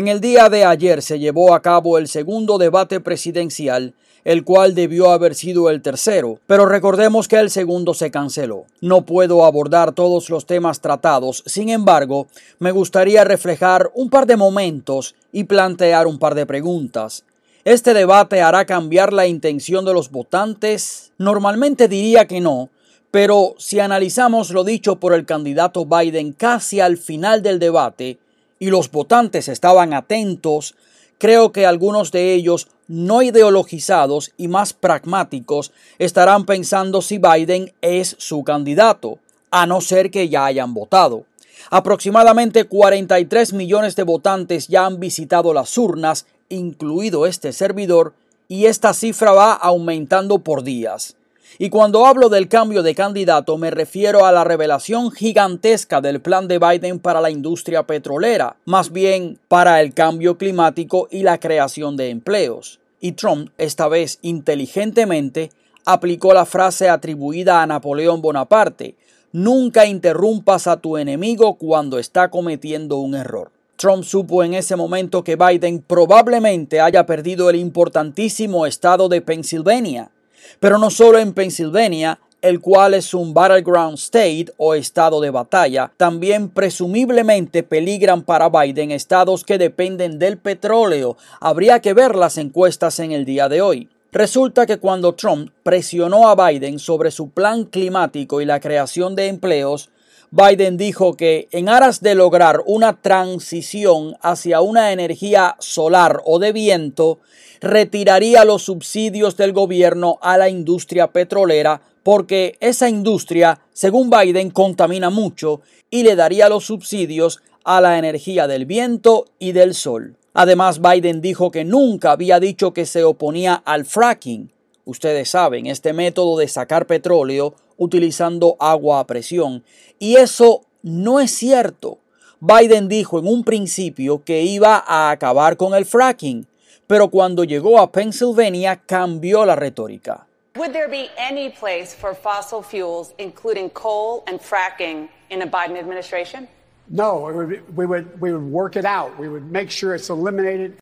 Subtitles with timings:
[0.00, 3.92] En el día de ayer se llevó a cabo el segundo debate presidencial,
[4.24, 8.64] el cual debió haber sido el tercero, pero recordemos que el segundo se canceló.
[8.80, 12.28] No puedo abordar todos los temas tratados, sin embargo,
[12.58, 17.24] me gustaría reflejar un par de momentos y plantear un par de preguntas.
[17.66, 21.12] ¿Este debate hará cambiar la intención de los votantes?
[21.18, 22.70] Normalmente diría que no,
[23.10, 28.18] pero si analizamos lo dicho por el candidato Biden casi al final del debate,
[28.60, 30.76] y los votantes estaban atentos,
[31.18, 38.14] creo que algunos de ellos no ideologizados y más pragmáticos estarán pensando si Biden es
[38.18, 39.18] su candidato,
[39.50, 41.24] a no ser que ya hayan votado.
[41.70, 48.14] Aproximadamente 43 millones de votantes ya han visitado las urnas, incluido este servidor,
[48.48, 51.16] y esta cifra va aumentando por días.
[51.58, 56.48] Y cuando hablo del cambio de candidato me refiero a la revelación gigantesca del plan
[56.48, 61.96] de Biden para la industria petrolera, más bien para el cambio climático y la creación
[61.96, 62.80] de empleos.
[63.00, 65.50] Y Trump, esta vez inteligentemente,
[65.84, 68.94] aplicó la frase atribuida a Napoleón Bonaparte,
[69.32, 73.50] nunca interrumpas a tu enemigo cuando está cometiendo un error.
[73.76, 80.10] Trump supo en ese momento que Biden probablemente haya perdido el importantísimo estado de Pensilvania,
[80.58, 85.92] pero no solo en Pensilvania, el cual es un battleground state o estado de batalla,
[85.96, 91.16] también presumiblemente peligran para Biden estados que dependen del petróleo.
[91.40, 93.88] Habría que ver las encuestas en el día de hoy.
[94.12, 99.28] Resulta que cuando Trump presionó a Biden sobre su plan climático y la creación de
[99.28, 99.90] empleos,
[100.32, 106.52] Biden dijo que en aras de lograr una transición hacia una energía solar o de
[106.52, 107.18] viento,
[107.60, 115.10] retiraría los subsidios del gobierno a la industria petrolera porque esa industria, según Biden, contamina
[115.10, 120.16] mucho y le daría los subsidios a la energía del viento y del sol.
[120.32, 124.52] Además, Biden dijo que nunca había dicho que se oponía al fracking.
[124.84, 129.64] Ustedes saben, este método de sacar petróleo utilizando agua a presión.
[129.98, 131.98] Y eso no es cierto.
[132.38, 136.46] Biden dijo en un principio que iba a acabar con el fracking,
[136.86, 140.26] pero cuando llegó a Pennsylvania cambió la retórica.
[140.56, 145.76] Would there be any place for fossil fuels, including coal and fracking, in a Biden
[145.78, 146.48] administration?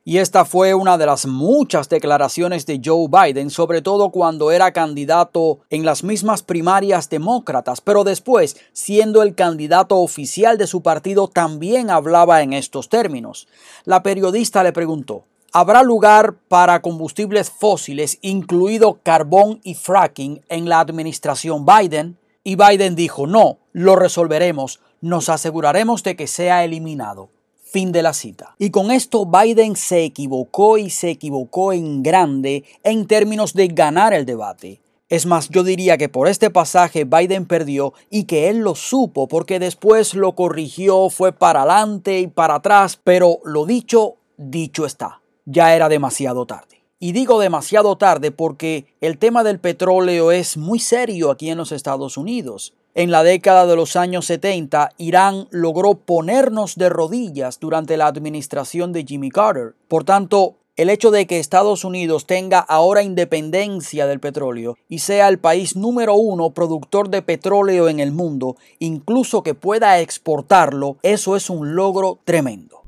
[0.04, 4.72] Y esta fue una de las muchas declaraciones de Joe Biden, sobre todo cuando era
[4.72, 11.28] candidato en las mismas primarias demócratas, pero después, siendo el candidato oficial de su partido,
[11.28, 13.46] también hablaba en estos términos.
[13.84, 20.80] La periodista le preguntó, ¿Habrá lugar para combustibles fósiles, incluido carbón y fracking, en la
[20.80, 22.16] administración Biden?
[22.44, 27.30] Y Biden dijo, no, lo resolveremos, nos aseguraremos de que sea eliminado.
[27.62, 28.54] Fin de la cita.
[28.58, 34.14] Y con esto Biden se equivocó y se equivocó en grande en términos de ganar
[34.14, 34.80] el debate.
[35.10, 39.28] Es más, yo diría que por este pasaje Biden perdió y que él lo supo
[39.28, 45.20] porque después lo corrigió, fue para adelante y para atrás, pero lo dicho, dicho está
[45.50, 46.82] ya era demasiado tarde.
[47.00, 51.72] Y digo demasiado tarde porque el tema del petróleo es muy serio aquí en los
[51.72, 52.74] Estados Unidos.
[52.98, 58.92] En la década de los años 70, Irán logró ponernos de rodillas durante la administración
[58.92, 59.76] de Jimmy Carter.
[59.86, 65.28] Por tanto, el hecho de que Estados Unidos tenga ahora independencia del petróleo y sea
[65.28, 71.36] el país número uno productor de petróleo en el mundo, incluso que pueda exportarlo, eso
[71.36, 72.82] es un logro tremendo.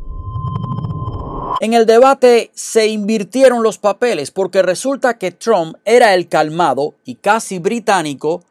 [1.61, 7.15] En el debate se invirtieron los papeles porque resulta que Trump era el calmado y
[7.15, 8.43] casi británico,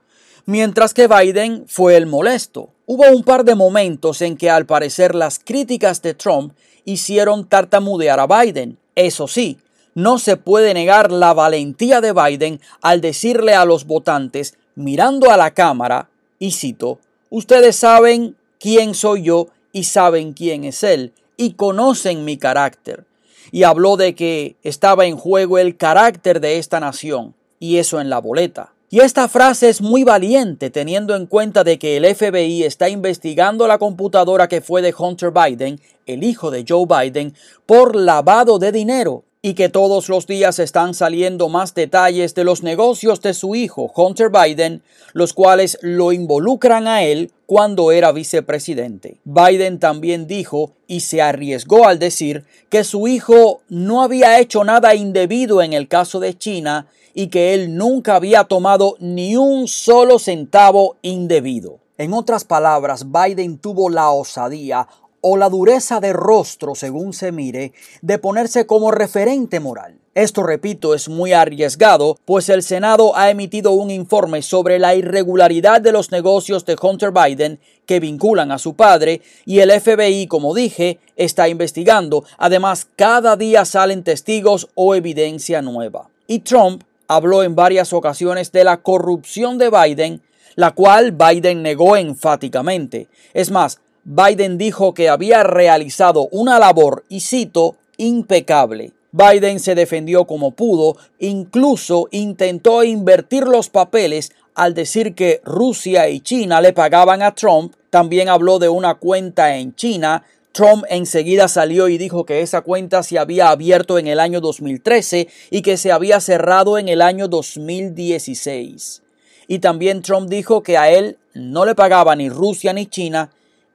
[0.50, 2.72] mientras que Biden fue el molesto.
[2.88, 6.54] Hubo un par de momentos en que al parecer las críticas de Trump
[6.86, 8.80] hicieron tartamudear a Biden.
[8.96, 9.60] Eso sí,
[9.94, 15.38] no se puede negar la valentía de Biden al decirle a los votantes, mirando a
[15.38, 16.10] la cámara,
[16.40, 16.98] y cito,
[17.30, 23.06] ustedes saben quién soy yo y saben quién es él y conocen mi carácter.
[23.52, 28.10] Y habló de que estaba en juego el carácter de esta nación, y eso en
[28.10, 28.74] la boleta.
[28.92, 33.68] Y esta frase es muy valiente teniendo en cuenta de que el FBI está investigando
[33.68, 37.36] la computadora que fue de Hunter Biden, el hijo de Joe Biden,
[37.68, 42.62] por lavado de dinero y que todos los días están saliendo más detalles de los
[42.62, 44.84] negocios de su hijo Hunter Biden,
[45.14, 49.22] los cuales lo involucran a él cuando era vicepresidente.
[49.24, 54.94] Biden también dijo y se arriesgó al decir que su hijo no había hecho nada
[54.94, 60.20] indebido en el caso de China y que él nunca había tomado ni un solo
[60.20, 61.80] centavo indebido.
[61.98, 64.88] En otras palabras, Biden tuvo la osadía
[65.22, 70.00] o la dureza de rostro, según se mire, de ponerse como referente moral.
[70.16, 75.82] Esto, repito, es muy arriesgado, pues el Senado ha emitido un informe sobre la irregularidad
[75.82, 80.54] de los negocios de Hunter Biden que vinculan a su padre y el FBI, como
[80.54, 82.26] dije, está investigando.
[82.38, 86.10] Además, cada día salen testigos o evidencia nueva.
[86.28, 90.22] Y Trump habló en varias ocasiones de la corrupción de Biden,
[90.56, 93.08] la cual Biden negó enfáticamente.
[93.34, 93.80] Es más,
[94.12, 98.92] Biden dijo que había realizado una labor, y cito, impecable.
[99.12, 106.22] Biden se defendió como pudo, incluso intentó invertir los papeles al decir que Rusia y
[106.22, 107.76] China le pagaban a Trump.
[107.92, 110.24] También habló de una cuenta en China.
[110.54, 115.28] Trump enseguida salió y dijo que esa cuenta se había abierto en el año 2013
[115.52, 119.04] y que se había cerrado en el año 2016.
[119.48, 123.30] Y también Trump dijo que a él no le pagaba ni Rusia ni China,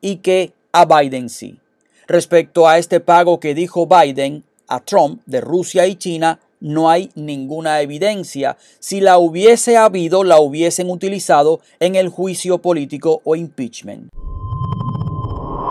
[0.05, 1.59] y que a Biden sí.
[2.07, 7.11] Respecto a este pago que dijo Biden a Trump de Rusia y China, no hay
[7.15, 8.59] ninguna evidencia.
[8.81, 14.11] Si la hubiese habido, la hubiesen utilizado en el juicio político o impeachment.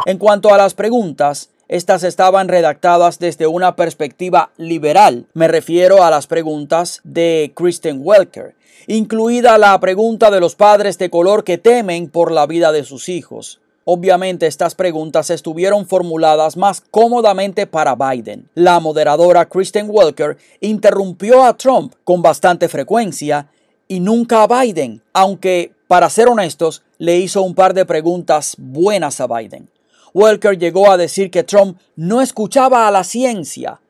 [0.07, 5.27] En cuanto a las preguntas, estas estaban redactadas desde una perspectiva liberal.
[5.35, 8.55] Me refiero a las preguntas de Kristen Welker,
[8.87, 13.09] incluida la pregunta de los padres de color que temen por la vida de sus
[13.09, 13.59] hijos.
[13.85, 18.49] Obviamente estas preguntas estuvieron formuladas más cómodamente para Biden.
[18.55, 23.49] La moderadora Kristen Welker interrumpió a Trump con bastante frecuencia
[23.89, 29.19] y nunca a Biden, aunque, para ser honestos, le hizo un par de preguntas buenas
[29.19, 29.69] a Biden.
[30.13, 33.81] Welker llegó a decir que Trump no escuchaba a la ciencia,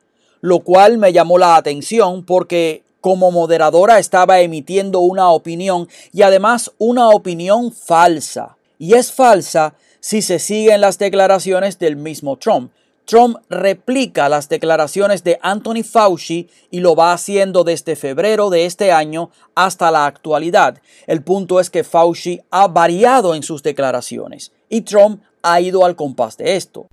[0.41, 6.71] lo cual me llamó la atención porque como moderadora estaba emitiendo una opinión y además
[6.79, 8.57] una opinión falsa.
[8.83, 12.73] Y es falsa si se siguen las declaraciones del mismo Trump.
[13.05, 18.91] Trump replica las declaraciones de Anthony Fauci y lo va haciendo desde febrero de este
[18.91, 20.81] año hasta la actualidad.
[21.07, 25.95] El punto es que Fauci ha variado en sus declaraciones y Trump ha ido al
[25.95, 26.87] compás de esto.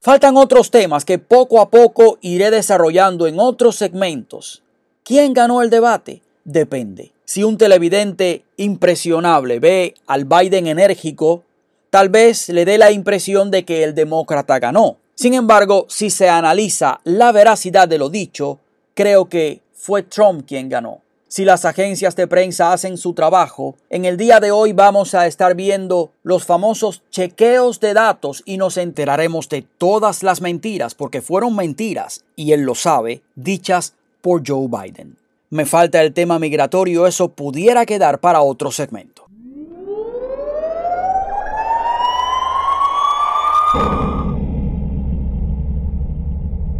[0.00, 4.62] Faltan otros temas que poco a poco iré desarrollando en otros segmentos.
[5.02, 6.22] ¿Quién ganó el debate?
[6.44, 7.13] Depende.
[7.26, 11.42] Si un televidente impresionable ve al Biden enérgico,
[11.88, 14.98] tal vez le dé la impresión de que el demócrata ganó.
[15.14, 18.58] Sin embargo, si se analiza la veracidad de lo dicho,
[18.94, 21.00] creo que fue Trump quien ganó.
[21.28, 25.26] Si las agencias de prensa hacen su trabajo, en el día de hoy vamos a
[25.26, 31.22] estar viendo los famosos chequeos de datos y nos enteraremos de todas las mentiras, porque
[31.22, 35.16] fueron mentiras, y él lo sabe, dichas por Joe Biden.
[35.54, 39.28] Me falta el tema migratorio, eso pudiera quedar para otro segmento.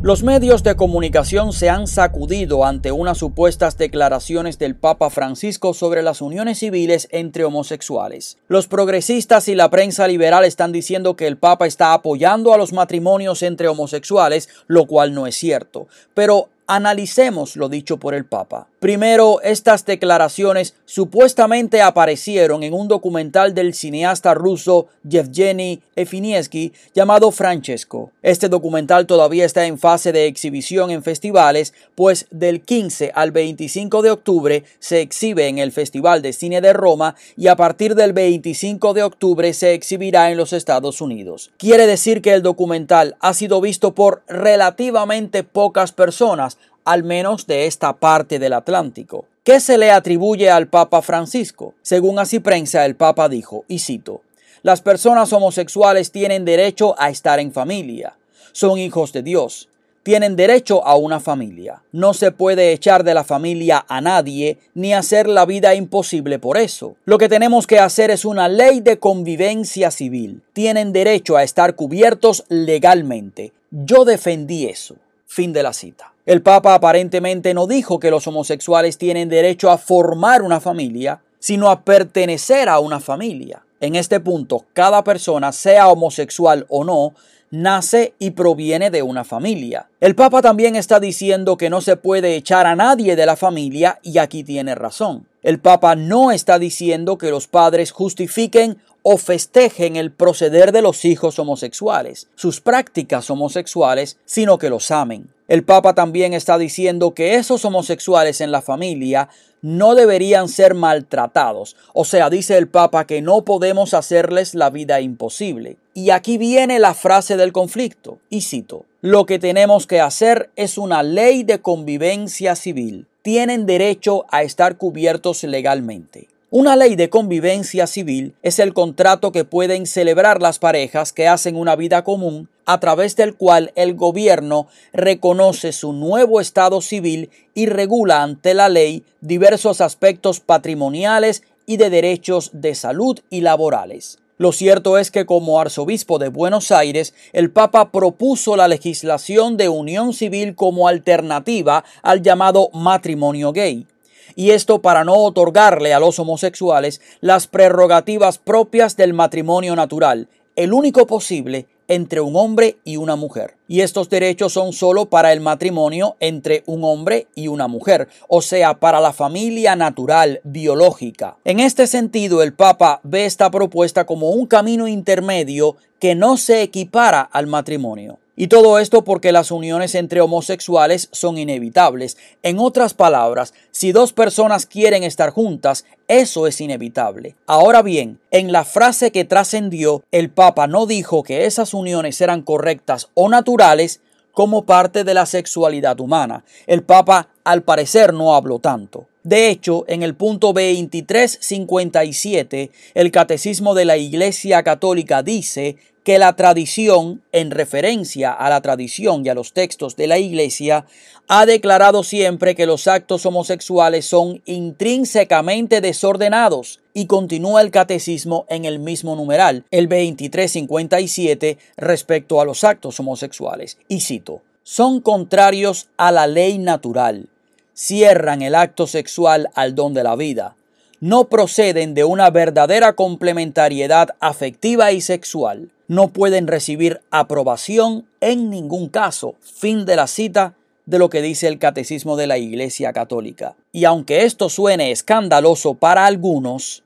[0.03, 6.03] Los medios de comunicación se han sacudido ante unas supuestas declaraciones del Papa Francisco sobre
[6.03, 8.38] las uniones civiles entre homosexuales.
[8.49, 12.73] Los progresistas y la prensa liberal están diciendo que el Papa está apoyando a los
[12.73, 15.87] matrimonios entre homosexuales, lo cual no es cierto.
[16.12, 18.69] Pero Analicemos lo dicho por el Papa.
[18.84, 28.11] Primero, estas declaraciones supuestamente aparecieron en un documental del cineasta ruso Yevgeny Efiniesky llamado Francesco.
[28.23, 34.02] Este documental todavía está en fase de exhibición en festivales, pues del 15 al 25
[34.02, 38.12] de octubre se exhibe en el Festival de Cine de Roma y a partir del
[38.12, 41.50] 25 de octubre se exhibirá en los Estados Unidos.
[41.56, 47.67] Quiere decir que el documental ha sido visto por relativamente pocas personas, al menos de
[47.67, 49.26] esta parte del Atlántico.
[49.43, 51.75] ¿Qué se le atribuye al Papa Francisco?
[51.83, 54.23] Según así prensa, el Papa dijo, y cito,
[54.62, 58.17] las personas homosexuales tienen derecho a estar en familia,
[58.53, 59.69] son hijos de Dios,
[60.05, 61.83] tienen derecho a una familia.
[61.91, 66.59] No se puede echar de la familia a nadie ni hacer la vida imposible por
[66.59, 66.97] eso.
[67.07, 70.43] Lo que tenemos que hacer es una ley de convivencia civil.
[70.53, 73.53] Tienen derecho a estar cubiertos legalmente.
[73.71, 74.97] Yo defendí eso.
[75.26, 76.12] Fin de la cita.
[76.26, 81.71] El Papa aparentemente no dijo que los homosexuales tienen derecho a formar una familia, sino
[81.71, 83.62] a pertenecer a una familia.
[83.81, 87.12] En este punto, cada persona, sea homosexual o no,
[87.50, 89.88] nace y proviene de una familia.
[90.00, 93.99] El Papa también está diciendo que no se puede echar a nadie de la familia
[94.02, 95.26] y aquí tiene razón.
[95.43, 101.04] El Papa no está diciendo que los padres justifiquen o festejen el proceder de los
[101.04, 105.28] hijos homosexuales, sus prácticas homosexuales, sino que los amen.
[105.46, 109.28] El Papa también está diciendo que esos homosexuales en la familia
[109.61, 111.76] no deberían ser maltratados.
[111.92, 115.76] O sea, dice el Papa que no podemos hacerles la vida imposible.
[115.92, 120.78] Y aquí viene la frase del conflicto, y cito, lo que tenemos que hacer es
[120.78, 123.06] una ley de convivencia civil.
[123.20, 126.28] Tienen derecho a estar cubiertos legalmente.
[126.56, 131.56] Una ley de convivencia civil es el contrato que pueden celebrar las parejas que hacen
[131.56, 137.66] una vida común a través del cual el gobierno reconoce su nuevo estado civil y
[137.66, 144.20] regula ante la ley diversos aspectos patrimoniales y de derechos de salud y laborales.
[144.38, 149.68] Lo cierto es que como arzobispo de Buenos Aires, el Papa propuso la legislación de
[149.68, 153.88] unión civil como alternativa al llamado matrimonio gay
[154.37, 160.73] y esto para no otorgarle a los homosexuales las prerrogativas propias del matrimonio natural, el
[160.73, 163.57] único posible entre un hombre y una mujer.
[163.69, 168.43] Y estos derechos son solo para el matrimonio entre un hombre y una mujer, o
[168.43, 171.37] sea, para la familia natural, biológica.
[171.45, 176.62] En este sentido, el Papa ve esta propuesta como un camino intermedio que no se
[176.62, 178.19] equipara al matrimonio.
[178.37, 182.17] Y todo esto porque las uniones entre homosexuales son inevitables.
[182.43, 187.37] En otras palabras, si dos personas quieren estar juntas, eso es inevitable.
[187.47, 192.43] Ahora bien, en la frase que trascendió, el Papa no dijo que esas uniones eran
[192.43, 194.00] correctas o naturales
[194.33, 196.45] como parte de la sexualidad humana.
[196.67, 199.07] El Papa al parecer no habló tanto.
[199.23, 206.37] De hecho, en el punto 2357, el Catecismo de la Iglesia Católica dice que la
[206.37, 210.84] tradición, en referencia a la tradición y a los textos de la Iglesia,
[211.28, 218.66] ha declarado siempre que los actos homosexuales son intrínsecamente desordenados y continúa el catecismo en
[218.66, 223.78] el mismo numeral, el 2357, respecto a los actos homosexuales.
[223.88, 227.28] Y cito, son contrarios a la ley natural,
[227.73, 230.56] cierran el acto sexual al don de la vida,
[231.04, 238.88] no proceden de una verdadera complementariedad afectiva y sexual, no pueden recibir aprobación en ningún
[238.88, 239.34] caso.
[239.42, 240.54] Fin de la cita
[240.87, 243.54] de lo que dice el Catecismo de la Iglesia Católica.
[243.70, 246.84] Y aunque esto suene escandaloso para algunos,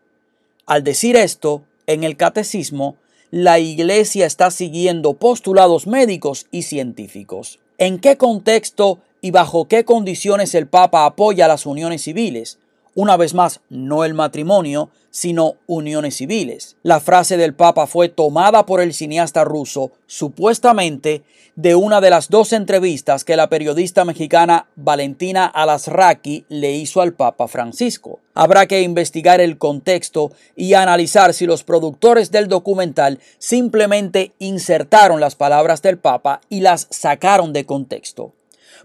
[0.67, 2.97] al decir esto, en el Catecismo,
[3.31, 7.61] la Iglesia está siguiendo postulados médicos y científicos.
[7.79, 12.59] ¿En qué contexto y bajo qué condiciones el Papa apoya las uniones civiles?
[13.01, 16.75] Una vez más, no el matrimonio, sino uniones civiles.
[16.83, 21.23] La frase del Papa fue tomada por el cineasta ruso, supuestamente,
[21.55, 27.13] de una de las dos entrevistas que la periodista mexicana Valentina Alasraki le hizo al
[27.13, 28.19] Papa Francisco.
[28.35, 35.37] Habrá que investigar el contexto y analizar si los productores del documental simplemente insertaron las
[35.37, 38.33] palabras del Papa y las sacaron de contexto.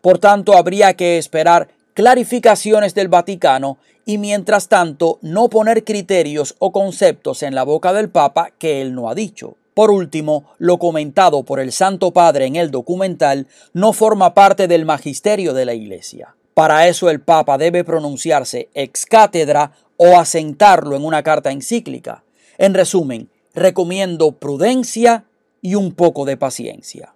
[0.03, 6.71] Por tanto, habría que esperar clarificaciones del Vaticano y mientras tanto no poner criterios o
[6.71, 9.55] conceptos en la boca del Papa que él no ha dicho.
[9.73, 14.85] Por último, lo comentado por el Santo Padre en el documental no forma parte del
[14.85, 16.35] magisterio de la Iglesia.
[16.53, 22.23] Para eso el Papa debe pronunciarse ex cátedra o asentarlo en una carta encíclica.
[22.59, 25.25] En resumen, recomiendo prudencia
[25.61, 27.12] y un poco de paciencia.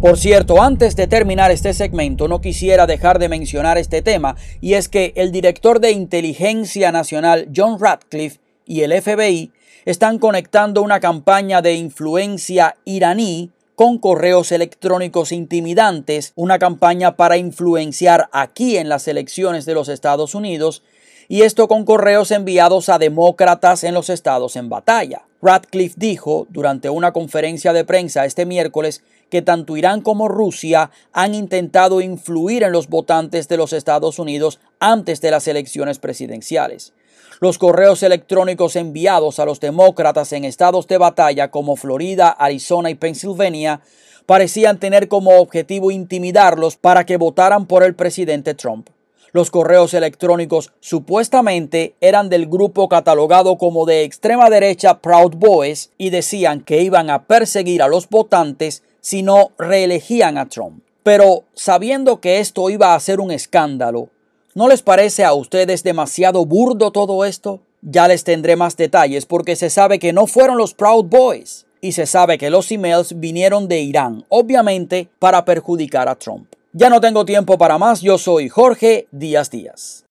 [0.00, 4.74] Por cierto, antes de terminar este segmento, no quisiera dejar de mencionar este tema, y
[4.74, 9.52] es que el director de inteligencia nacional John Radcliffe y el FBI
[9.86, 18.28] están conectando una campaña de influencia iraní con correos electrónicos intimidantes, una campaña para influenciar
[18.32, 20.82] aquí en las elecciones de los Estados Unidos,
[21.28, 25.22] y esto con correos enviados a demócratas en los estados en batalla.
[25.42, 31.34] Radcliffe dijo durante una conferencia de prensa este miércoles que tanto Irán como Rusia han
[31.34, 36.92] intentado influir en los votantes de los Estados Unidos antes de las elecciones presidenciales.
[37.40, 42.94] Los correos electrónicos enviados a los demócratas en estados de batalla como Florida, Arizona y
[42.94, 43.82] Pensilvania
[44.24, 48.88] parecían tener como objetivo intimidarlos para que votaran por el presidente Trump.
[49.32, 56.08] Los correos electrónicos supuestamente eran del grupo catalogado como de extrema derecha Proud Boys y
[56.08, 60.82] decían que iban a perseguir a los votantes si no reelegían a Trump.
[61.04, 64.08] Pero sabiendo que esto iba a ser un escándalo,
[64.52, 67.60] ¿no les parece a ustedes demasiado burdo todo esto?
[67.82, 71.92] Ya les tendré más detalles porque se sabe que no fueron los Proud Boys y
[71.92, 76.48] se sabe que los emails vinieron de Irán, obviamente para perjudicar a Trump.
[76.72, 80.04] Ya no tengo tiempo para más, yo soy Jorge Díaz Díaz.